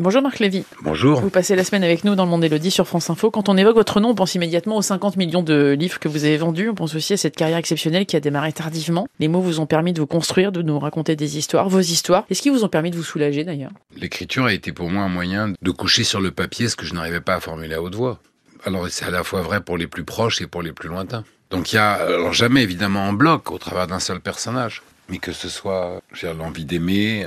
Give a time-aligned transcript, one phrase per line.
[0.00, 0.64] Bonjour Marc Lévy.
[0.80, 1.20] Bonjour.
[1.20, 3.30] Vous passez la semaine avec nous dans le monde Élodie sur France Info.
[3.30, 6.24] Quand on évoque votre nom, on pense immédiatement aux 50 millions de livres que vous
[6.24, 6.70] avez vendus.
[6.70, 9.08] On pense aussi à cette carrière exceptionnelle qui a démarré tardivement.
[9.18, 12.24] Les mots vous ont permis de vous construire, de nous raconter des histoires, vos histoires.
[12.30, 13.72] Est-ce qu'ils vous ont permis de vous soulager d'ailleurs?
[13.94, 16.94] L'écriture a été pour moi un moyen de coucher sur le papier ce que je
[16.94, 18.20] n'arrivais pas à formuler à haute voix.
[18.64, 21.24] Alors c'est à la fois vrai pour les plus proches et pour les plus lointains.
[21.50, 24.80] Donc il y a alors jamais évidemment en bloc au travers d'un seul personnage,
[25.10, 26.00] mais que ce soit
[26.38, 27.26] l'envie d'aimer,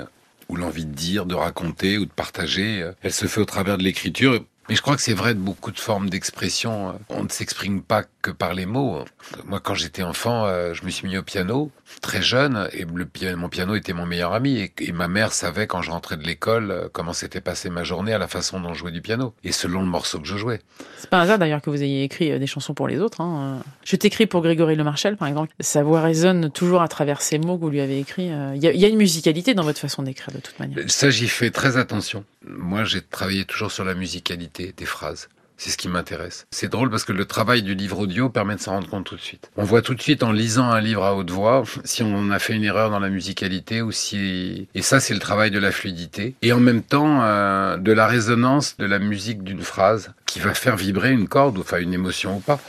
[0.50, 3.78] ou l'envie de dire, de raconter ou de partager, euh, elle se fait au travers
[3.78, 4.44] de l'écriture.
[4.70, 6.98] Mais je crois que c'est vrai de beaucoup de formes d'expression.
[7.10, 9.04] On ne s'exprime pas que par les mots.
[9.46, 11.70] Moi, quand j'étais enfant, euh, je me suis mis au piano
[12.02, 15.68] très jeune et le piano, mon piano était mon meilleur ami et, ma mère savait
[15.68, 18.74] quand je rentrais de l'école euh, comment s'était passée ma journée à la façon dont
[18.74, 20.62] je jouais du piano et selon le morceau que je jouais.
[20.98, 23.22] C'est pas un hasard d'ailleurs que vous ayez écrit euh, des chansons pour les autres.
[23.22, 23.62] Hein.
[23.84, 25.54] Je t'écris pour Grégory Le Marchal, par exemple.
[25.60, 28.32] Sa voix résonne toujours à travers ces mots que vous lui avez écrits.
[28.56, 30.80] Il y, y, a une musicalité dans votre façon d'écrire de toute manière.
[30.88, 32.24] Ça, j'y fais très attention.
[32.46, 35.30] Moi, j'ai travaillé toujours sur la musicalité des phrases.
[35.58, 36.46] C'est ce qui m'intéresse.
[36.52, 39.16] C'est drôle parce que le travail du livre audio permet de s'en rendre compte tout
[39.16, 39.50] de suite.
[39.56, 42.40] On voit tout de suite en lisant un livre à haute voix si on a
[42.40, 44.68] fait une erreur dans la musicalité ou si...
[44.76, 46.36] Et ça, c'est le travail de la fluidité.
[46.42, 50.54] Et en même temps, euh, de la résonance de la musique d'une phrase qui va
[50.54, 52.60] faire vibrer une corde, ou enfin une émotion ou pas.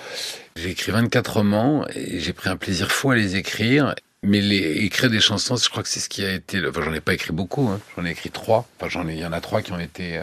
[0.54, 3.94] J'ai écrit 24 romans et j'ai pris un plaisir fou à les écrire.
[4.24, 6.66] Mais les, écrire des chansons, je crois que c'est ce qui a été.
[6.66, 7.68] Enfin, j'en ai pas écrit beaucoup.
[7.68, 7.80] Hein.
[7.96, 8.66] J'en ai écrit trois.
[8.78, 9.14] Enfin, j'en ai.
[9.14, 10.18] Il y en a trois qui ont été.
[10.18, 10.22] Euh...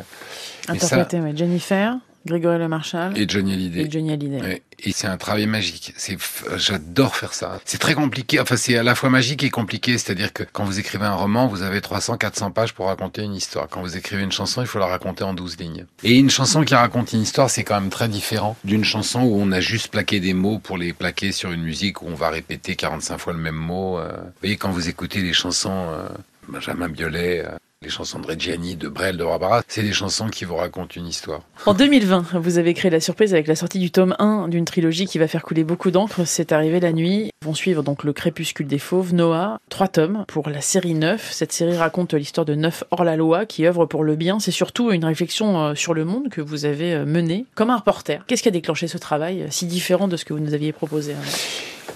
[1.36, 1.98] Jennifer.
[2.26, 3.82] Grégory Le Marchal et Johnny Hallyday.
[3.82, 4.62] Et Johnny Hallyday.
[4.84, 5.94] Et c'est un travail magique.
[5.98, 6.18] C'est,
[6.56, 7.60] j'adore faire ça.
[7.66, 8.40] C'est très compliqué.
[8.40, 9.98] Enfin, c'est à la fois magique et compliqué.
[9.98, 13.36] C'est-à-dire que quand vous écrivez un roman, vous avez 300, 400 pages pour raconter une
[13.36, 13.68] histoire.
[13.70, 15.86] Quand vous écrivez une chanson, il faut la raconter en 12 lignes.
[16.04, 19.40] Et une chanson qui raconte une histoire, c'est quand même très différent d'une chanson où
[19.40, 22.30] on a juste plaqué des mots pour les plaquer sur une musique où on va
[22.30, 23.98] répéter 45 fois le même mot.
[23.98, 26.08] Vous voyez, quand vous écoutez des chansons, euh,
[26.52, 30.44] Benjamin Biolay, euh, les chansons de Reggiani, de Brel, de Barbara, c'est des chansons qui
[30.44, 31.44] vous racontent une histoire.
[31.66, 35.06] En 2020, vous avez créé la surprise avec la sortie du tome 1 d'une trilogie
[35.06, 36.26] qui va faire couler beaucoup d'encre.
[36.26, 37.32] C'est arrivé la nuit.
[37.46, 41.32] Vont suivre donc Le Crépuscule des Fauves, Noah, trois tomes pour la série 9.
[41.32, 44.42] Cette série raconte l'histoire de neuf hors la loi qui œuvrent pour le bien.
[44.42, 48.26] C'est surtout une réflexion sur le monde que vous avez menée comme un reporter.
[48.28, 51.16] Qu'est-ce qui a déclenché ce travail si différent de ce que vous nous aviez proposé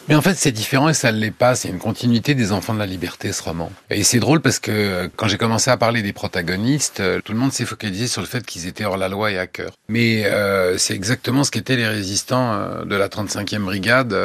[0.07, 1.55] mais en fait, c'est différent et ça ne l'est pas.
[1.55, 3.71] C'est une continuité des Enfants de la Liberté, ce roman.
[3.89, 7.51] Et c'est drôle parce que quand j'ai commencé à parler des protagonistes, tout le monde
[7.51, 9.71] s'est focalisé sur le fait qu'ils étaient hors la loi et cœur.
[9.89, 14.15] Mais euh, c'est exactement ce qu'étaient les résistants de la 35e brigade.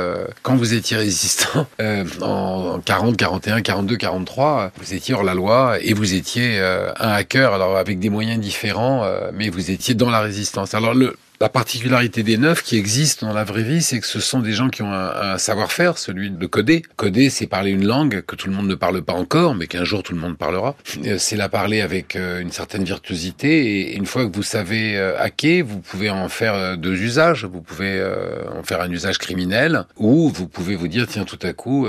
[0.42, 5.78] Quand vous étiez résistant euh, en 40, 41, 42, 43, vous étiez hors la loi
[5.80, 9.94] et vous étiez euh, un hacker, alors avec des moyens différents, euh, mais vous étiez
[9.94, 10.74] dans la résistance.
[10.74, 14.20] Alors le la particularité des neufs qui existent dans la vraie vie, c'est que ce
[14.20, 16.82] sont des gens qui ont un, savoir-faire, celui de coder.
[16.96, 19.84] Coder, c'est parler une langue que tout le monde ne parle pas encore, mais qu'un
[19.84, 20.76] jour tout le monde parlera.
[21.16, 23.80] C'est la parler avec une certaine virtuosité.
[23.80, 27.46] Et une fois que vous savez hacker, vous pouvez en faire deux usages.
[27.46, 28.06] Vous pouvez
[28.54, 31.88] en faire un usage criminel, ou vous pouvez vous dire, tiens, tout à coup,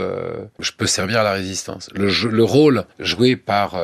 [0.59, 1.89] je peux servir à la résistance.
[1.93, 3.75] Le, jeu, le rôle joué par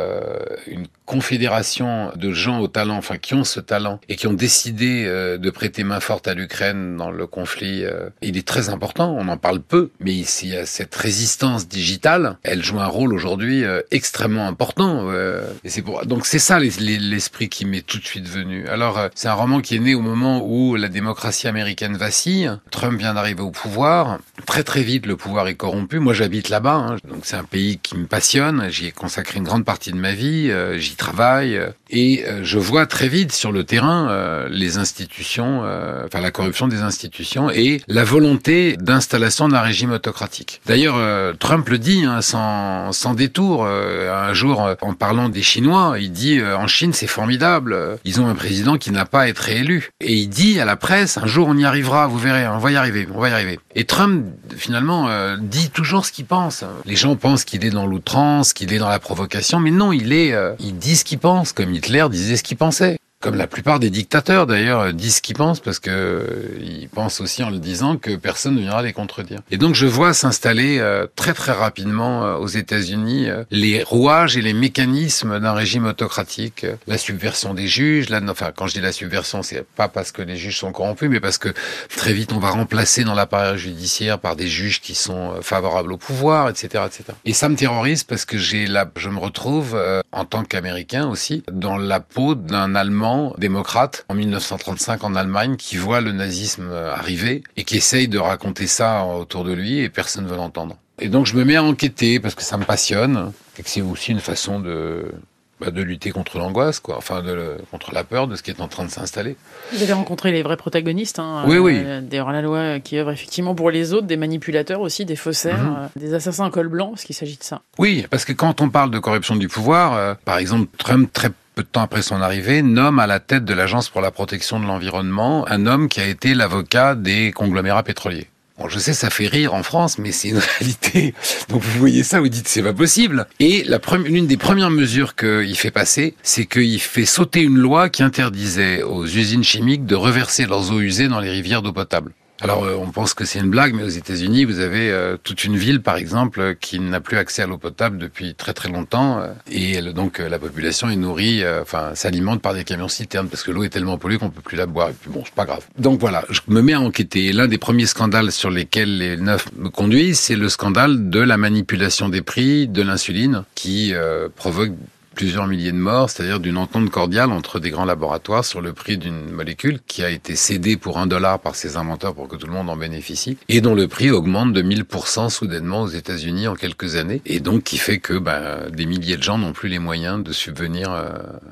[0.66, 5.06] une confédération de gens au talent, enfin qui ont ce talent et qui ont décidé
[5.06, 9.16] de prêter main forte à l'Ukraine dans le conflit, euh, il est très important.
[9.18, 13.81] On en parle peu, mais ici, cette résistance digitale, elle joue un rôle aujourd'hui euh,
[13.90, 15.09] extrêmement important.
[15.09, 18.68] Euh, et c'est pour donc c'est ça l'esprit qui m'est tout de suite venu.
[18.68, 22.51] Alors c'est un roman qui est né au moment où la démocratie américaine vacille.
[22.69, 24.19] Trump vient d'arriver au pouvoir.
[24.45, 25.97] Très très vite, le pouvoir est corrompu.
[25.97, 26.97] Moi, j'habite là-bas, hein.
[27.09, 28.68] donc c'est un pays qui me passionne.
[28.69, 30.51] J'y ai consacré une grande partie de ma vie.
[30.78, 36.31] J'y travaille et je vois très vite sur le terrain les institutions euh, enfin la
[36.31, 40.61] corruption des institutions et la volonté d'installation d'un régime autocratique.
[40.65, 43.65] D'ailleurs, euh, Trump le dit hein, sans, sans détour.
[43.65, 48.27] Euh, un jour, en parlant des Chinois, il dit en Chine c'est formidable, ils ont
[48.27, 49.89] un président qui n'a pas à être réélu.
[50.01, 52.71] Et il dit à la presse un jour on y arrivera, vous verrez, on va
[52.71, 53.59] y arriver, on va y arriver.
[53.75, 56.63] Et Trump finalement dit toujours ce qu'il pense.
[56.85, 60.13] Les gens pensent qu'il est dans l'outrance, qu'il est dans la provocation, mais non, il
[60.13, 63.80] est, il dit ce qu'il pense, comme Hitler disait ce qu'il pensait comme la plupart
[63.80, 67.57] des dictateurs d'ailleurs disent ce qu'ils pensent parce que euh, ils pensent aussi en le
[67.57, 69.39] disant que personne ne viendra les contredire.
[69.50, 74.41] Et donc je vois s'installer euh, très très rapidement euh, aux États-Unis les rouages et
[74.41, 78.09] les mécanismes d'un régime autocratique, la subversion des juges.
[78.09, 81.09] Là, enfin quand je dis la subversion, c'est pas parce que les juges sont corrompus,
[81.09, 81.50] mais parce que
[81.95, 85.97] très vite on va remplacer dans l'appareil judiciaire par des juges qui sont favorables au
[85.97, 87.03] pouvoir, etc., etc.
[87.25, 89.77] Et ça me terrorise parce que j'ai là, je me retrouve
[90.12, 93.06] en tant qu'Américain aussi dans la peau d'un Allemand
[93.38, 98.68] démocrate en 1935 en Allemagne qui voit le nazisme arriver et qui essaye de raconter
[98.68, 100.77] ça autour de lui et personne ne veut l'entendre.
[101.00, 103.81] Et donc je me mets à enquêter parce que ça me passionne et que c'est
[103.81, 105.12] aussi une façon de
[105.59, 106.98] bah, de lutter contre l'angoisse, quoi.
[106.98, 109.36] Enfin, de, contre la peur de ce qui est en train de s'installer.
[109.74, 111.18] Vous avez rencontré les vrais protagonistes.
[111.18, 111.81] Hein, oui, oui.
[111.83, 115.75] Euh, des hors-la-loi qui œuvrent effectivement pour les autres, des manipulateurs aussi, des faussaires, mhm.
[115.80, 117.63] euh, des assassins en col blanc, parce qu'il s'agit de ça.
[117.80, 121.31] Oui, parce que quand on parle de corruption du pouvoir, euh, par exemple, Trump, très
[121.57, 124.59] peu de temps après son arrivée, nomme à la tête de l'Agence pour la protection
[124.59, 128.27] de l'environnement un homme qui a été l'avocat des conglomérats pétroliers.
[128.59, 131.15] Bon, je sais, ça fait rire en France, mais c'est une réalité.
[131.50, 133.25] Donc vous voyez ça, vous dites c'est pas possible.
[133.39, 133.65] Et
[134.06, 138.83] l'une des premières mesures qu'il fait passer, c'est qu'il fait sauter une loi qui interdisait
[138.83, 142.12] aux usines chimiques de reverser leurs eaux usées dans les rivières d'eau potable.
[142.42, 145.44] Alors, euh, on pense que c'est une blague, mais aux États-Unis, vous avez euh, toute
[145.44, 149.19] une ville, par exemple, qui n'a plus accès à l'eau potable depuis très très longtemps,
[149.19, 153.51] euh, et donc la population est nourrie, enfin, s'alimente par des camions citernes parce que
[153.51, 154.89] l'eau est tellement polluée qu'on peut plus la boire.
[154.89, 155.66] Et puis bon, c'est pas grave.
[155.80, 157.31] Donc voilà, je me mets à enquêter.
[157.31, 161.38] L'un des premiers scandales sur lesquels les neufs me conduisent, c'est le scandale de la
[161.38, 163.94] manipulation des prix de l'insuline, qui
[164.36, 164.72] provoque
[165.17, 168.99] plusieurs milliers de morts, c'est-à-dire d'une entente cordiale entre des grands laboratoires sur le prix
[168.99, 172.45] d'une molécule qui a été cédée pour un dollar par ses inventeurs pour que tout
[172.45, 176.53] le monde en bénéficie, et dont le prix augmente de 1000% soudainement aux États-Unis en
[176.53, 179.79] quelques années, et donc qui fait que ben, des milliers de gens n'ont plus les
[179.79, 181.09] moyens de subvenir euh,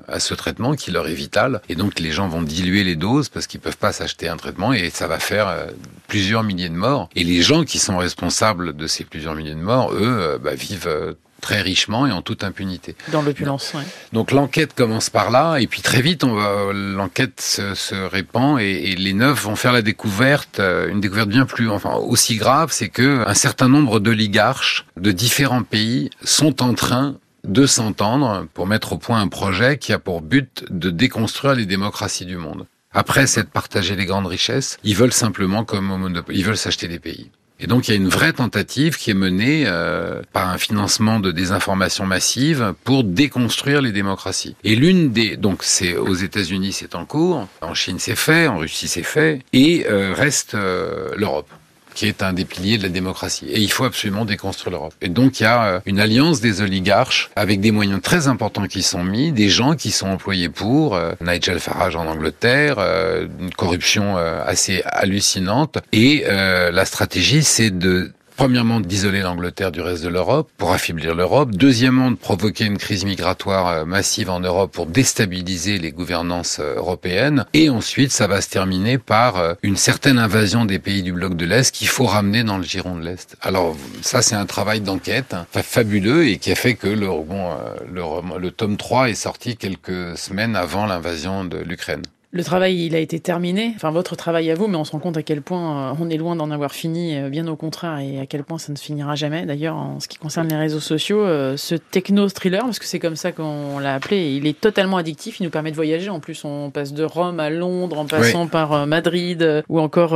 [0.08, 3.30] à ce traitement qui leur est vital, et donc les gens vont diluer les doses
[3.30, 5.66] parce qu'ils peuvent pas s'acheter un traitement, et ça va faire euh,
[6.08, 7.10] plusieurs milliers de morts.
[7.16, 10.54] Et les gens qui sont responsables de ces plusieurs milliers de morts, eux, euh, bah,
[10.54, 11.16] vivent
[11.46, 12.96] très richement et en toute impunité.
[13.12, 13.84] Dans l'opulence, oui.
[14.14, 18.96] Donc l'enquête commence par là, et puis très vite, on va, l'enquête se, répand, et,
[18.96, 22.90] les neufs vont faire la découverte, euh, une découverte bien plus, enfin aussi grave, c'est
[22.90, 28.94] que un certain nombre d'oligarches de différents pays sont en train de s'entendre pour mettre
[28.94, 32.66] au point un projet qui a pour but de déconstruire les démocraties du monde.
[32.92, 37.30] Après s'être partagé les grandes richesses, ils veulent simplement comme ils veulent s'acheter des pays.
[37.60, 41.20] Et donc il y a une vraie tentative qui est menée euh, par un financement
[41.20, 44.56] de désinformation massive pour déconstruire les démocraties.
[44.64, 48.58] Et l'une des donc c'est aux États-Unis c'est en cours, en Chine c'est fait, en
[48.58, 51.50] Russie c'est fait, et euh, reste euh, l'Europe
[51.96, 53.48] qui est un des piliers de la démocratie.
[53.50, 54.94] Et il faut absolument déconstruire l'Europe.
[55.02, 58.68] Et donc il y a euh, une alliance des oligarches avec des moyens très importants
[58.68, 63.28] qui sont mis, des gens qui sont employés pour, euh, Nigel Farage en Angleterre, euh,
[63.40, 65.78] une corruption assez hallucinante.
[65.94, 71.52] Et la stratégie, c'est de Premièrement, d'isoler l'Angleterre du reste de l'Europe pour affaiblir l'Europe.
[71.52, 76.76] Deuxièmement, de provoquer une crise migratoire euh, massive en Europe pour déstabiliser les gouvernances euh,
[76.76, 77.46] européennes.
[77.54, 81.36] Et ensuite, ça va se terminer par euh, une certaine invasion des pays du bloc
[81.36, 83.38] de l'Est qu'il faut ramener dans le giron de l'Est.
[83.42, 87.52] Alors, ça, c'est un travail d'enquête hein, fabuleux et qui a fait que le, bon,
[87.90, 88.02] le,
[88.38, 92.04] le tome 3 est sorti quelques semaines avant l'invasion de l'Ukraine.
[92.36, 95.00] Le travail, il a été terminé, enfin votre travail à vous, mais on se rend
[95.00, 97.98] compte à quel point euh, on est loin d'en avoir fini, euh, bien au contraire,
[98.00, 99.46] et à quel point ça ne finira jamais.
[99.46, 103.16] D'ailleurs, en ce qui concerne les réseaux sociaux, euh, ce techno-thriller, parce que c'est comme
[103.16, 106.10] ça qu'on l'a appelé, il est totalement addictif, il nous permet de voyager.
[106.10, 110.12] En plus, on passe de Rome à Londres, en passant par Madrid, ou encore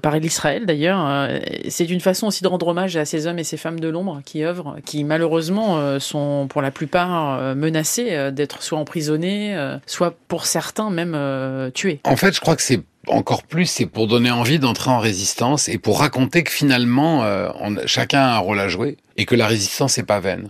[0.00, 1.28] par l'Israël d'ailleurs.
[1.68, 4.20] C'est une façon aussi de rendre hommage à ces hommes et ces femmes de l'ombre
[4.24, 9.56] qui œuvrent, qui malheureusement sont pour la plupart menacés d'être soit emprisonnés,
[9.86, 11.14] soit pour certains même
[11.52, 11.70] euh,
[12.04, 15.68] en fait, je crois que c'est encore plus, c'est pour donner envie d'entrer en résistance
[15.68, 17.50] et pour raconter que finalement, euh,
[17.86, 20.48] chacun a un rôle à jouer et que la résistance n'est pas vaine.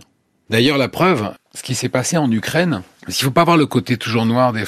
[0.49, 3.97] D'ailleurs, la preuve, ce qui s'est passé en Ukraine, il faut pas voir le côté
[3.97, 4.65] toujours noir des,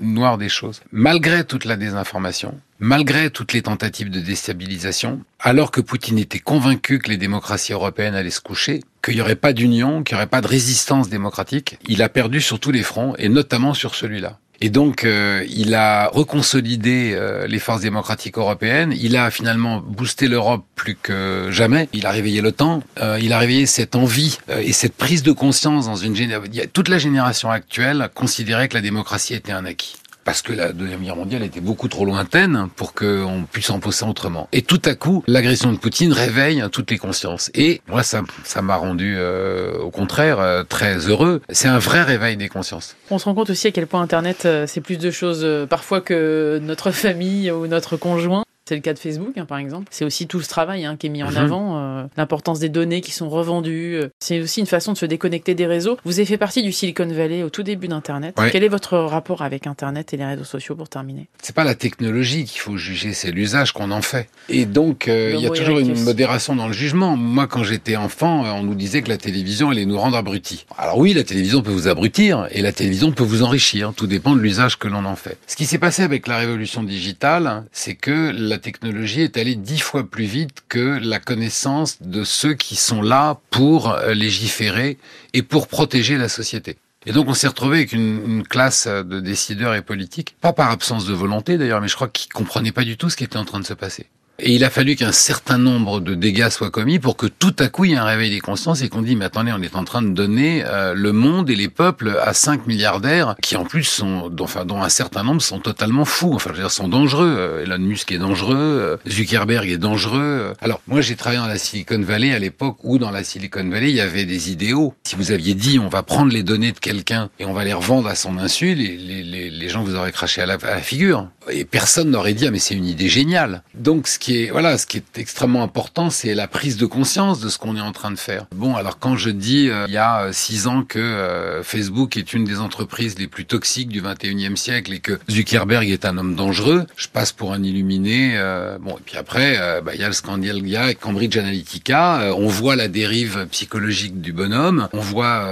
[0.00, 0.80] noir des choses.
[0.92, 6.98] Malgré toute la désinformation, malgré toutes les tentatives de déstabilisation, alors que Poutine était convaincu
[6.98, 10.28] que les démocraties européennes allaient se coucher, qu'il n'y aurait pas d'union, qu'il n'y aurait
[10.28, 14.38] pas de résistance démocratique, il a perdu sur tous les fronts, et notamment sur celui-là.
[14.60, 18.92] Et donc, euh, il a reconsolidé euh, les forces démocratiques européennes.
[18.98, 21.88] Il a finalement boosté l'Europe plus que jamais.
[21.92, 22.82] Il a réveillé l'OTAN.
[23.00, 26.52] Euh, il a réveillé cette envie et cette prise de conscience dans une génération.
[26.72, 29.94] Toute la génération actuelle considérait que la démocratie était un acquis
[30.28, 34.04] parce que la Deuxième Guerre mondiale était beaucoup trop lointaine pour qu'on puisse en penser
[34.04, 34.46] autrement.
[34.52, 37.50] Et tout à coup, l'agression de Poutine réveille toutes les consciences.
[37.54, 41.40] Et moi, ça, ça m'a rendu, euh, au contraire, euh, très heureux.
[41.48, 42.94] C'est un vrai réveil des consciences.
[43.10, 46.02] On se rend compte aussi à quel point Internet, euh, c'est plus de choses parfois
[46.02, 48.44] que notre famille ou notre conjoint.
[48.68, 49.86] C'est le cas de Facebook, hein, par exemple.
[49.90, 51.36] C'est aussi tout ce travail hein, qui est mis en mhm.
[51.38, 53.94] avant, euh, l'importance des données qui sont revendues.
[53.94, 55.96] Euh, c'est aussi une façon de se déconnecter des réseaux.
[56.04, 58.36] Vous avez fait partie du Silicon Valley au tout début d'Internet.
[58.52, 61.28] Quel est votre rapport avec Internet et les réseaux sociaux pour terminer?
[61.42, 64.28] C'est pas la technologie qu'il faut juger, c'est l'usage qu'on en fait.
[64.50, 67.16] Et donc, euh, il y a toujours une modération dans le jugement.
[67.16, 70.66] Moi, quand j'étais enfant, on nous disait que la télévision allait nous rendre abrutis.
[70.76, 73.94] Alors oui, la télévision peut vous abrutir et la télévision peut vous enrichir.
[73.96, 75.38] Tout dépend de l'usage que l'on en fait.
[75.46, 79.54] Ce qui s'est passé avec la révolution digitale, c'est que la la technologie est allée
[79.54, 84.98] dix fois plus vite que la connaissance de ceux qui sont là pour légiférer
[85.32, 86.76] et pour protéger la société.
[87.06, 90.72] Et donc on s'est retrouvé avec une, une, classe de décideurs et politiques, pas par
[90.72, 93.36] absence de volonté d'ailleurs, mais je crois qu'ils comprenaient pas du tout ce qui était
[93.36, 94.08] en train de se passer.
[94.40, 97.66] Et il a fallu qu'un certain nombre de dégâts soient commis pour que tout à
[97.66, 99.74] coup il y ait un réveil des consciences et qu'on dit mais attendez on est
[99.74, 103.64] en train de donner euh, le monde et les peuples à 5 milliardaires qui en
[103.64, 106.34] plus sont dont, enfin dont un certain nombre sont totalement fous.
[106.34, 107.34] Enfin je veux dire sont dangereux.
[107.36, 108.56] Euh, Elon Musk est dangereux.
[108.56, 110.52] Euh, Zuckerberg est dangereux.
[110.60, 113.90] Alors moi j'ai travaillé dans la Silicon Valley à l'époque où dans la Silicon Valley
[113.90, 114.94] il y avait des idéaux.
[115.02, 117.72] Si vous aviez dit on va prendre les données de quelqu'un et on va les
[117.72, 120.80] revendre à son insu les, les, les gens vous auraient craché à la, à la
[120.80, 121.26] figure.
[121.50, 123.64] Et personne n'aurait dit ah mais c'est une idée géniale.
[123.74, 124.06] Donc
[124.50, 127.80] voilà, ce qui est extrêmement important, c'est la prise de conscience de ce qu'on est
[127.80, 128.46] en train de faire.
[128.54, 132.16] Bon, alors quand je dis euh, il y a euh, six ans que euh, Facebook
[132.16, 136.18] est une des entreprises les plus toxiques du 21e siècle et que Zuckerberg est un
[136.18, 138.38] homme dangereux, je passe pour un illuminé.
[138.80, 142.32] bon, et puis après, bah, il y a le scandale, il y a Cambridge Analytica.
[142.36, 145.46] on voit la dérive psychologique du bonhomme, on voit,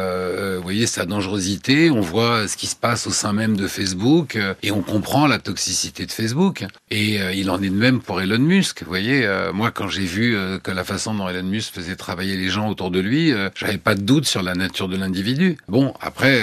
[0.57, 4.39] vous voyez, sa dangerosité, on voit ce qui se passe au sein même de Facebook
[4.63, 6.65] et on comprend la toxicité de Facebook.
[6.91, 8.66] Et il en est de même pour Elon Musk.
[8.81, 11.97] Vous voyez, euh, moi, quand j'ai vu euh, que la façon dont Elon Musk faisait
[11.97, 14.97] travailler les gens autour de lui, euh, j'avais pas de doute sur la nature de
[14.97, 15.57] l'individu.
[15.69, 16.43] Bon, après,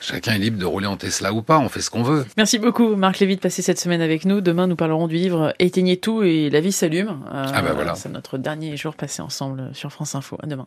[0.00, 2.26] chacun est libre de rouler en Tesla ou pas, on fait ce qu'on veut.
[2.36, 4.40] Merci beaucoup, Marc Lévy, de passer cette semaine avec nous.
[4.40, 7.20] Demain, nous parlerons du livre Éteignez tout et la vie s'allume.
[7.30, 7.94] ah ben voilà.
[7.94, 10.36] C'est notre dernier jour passé ensemble sur France Info.
[10.42, 10.66] À demain.